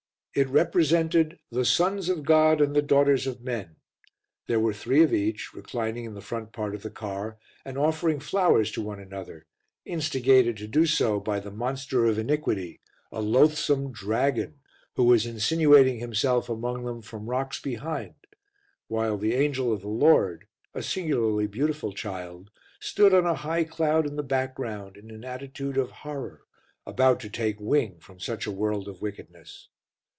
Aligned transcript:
It 0.33 0.47
represented 0.47 1.39
The 1.51 1.65
Sons 1.65 2.07
of 2.07 2.23
God 2.23 2.61
and 2.61 2.73
the 2.73 2.81
Daughters 2.81 3.27
of 3.27 3.41
Men; 3.43 3.75
there 4.47 4.61
were 4.61 4.71
three 4.71 5.03
of 5.03 5.13
each, 5.13 5.53
reclining 5.53 6.05
in 6.05 6.13
the 6.13 6.21
front 6.21 6.53
part 6.53 6.73
of 6.73 6.83
the 6.83 6.89
car 6.89 7.37
and 7.65 7.77
offering 7.77 8.21
flowers 8.21 8.71
to 8.71 8.81
one 8.81 9.01
another, 9.01 9.45
instigated 9.83 10.57
so 10.59 10.65
to 10.67 11.17
do 11.17 11.19
by 11.21 11.41
the 11.41 11.51
Monster 11.51 12.05
of 12.05 12.17
Iniquity, 12.17 12.79
a 13.11 13.21
loathsome 13.21 13.91
dragon, 13.91 14.61
who 14.95 15.03
was 15.03 15.25
insinuating 15.25 15.99
himself 15.99 16.47
among 16.47 16.85
them 16.85 17.01
from 17.01 17.29
rocks 17.29 17.59
behind, 17.61 18.15
while 18.87 19.17
the 19.17 19.35
Angel 19.35 19.73
of 19.73 19.81
the 19.81 19.89
Lord, 19.89 20.47
a 20.73 20.81
singularly 20.81 21.45
beautiful 21.47 21.91
child, 21.91 22.51
stood 22.79 23.13
on 23.13 23.25
a 23.25 23.35
high 23.35 23.65
cloud 23.65 24.07
in 24.07 24.15
the 24.15 24.23
background, 24.23 24.95
in 24.95 25.11
an 25.11 25.25
attitude 25.25 25.75
of 25.75 25.91
horror, 25.91 26.43
about 26.85 27.19
to 27.19 27.29
take 27.29 27.59
wing 27.59 27.99
from 27.99 28.21
such 28.21 28.47
a 28.47 28.51
world 28.53 28.87
of 28.87 29.01
wickedness. 29.01 29.67